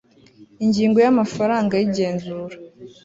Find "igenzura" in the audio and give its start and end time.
1.87-2.55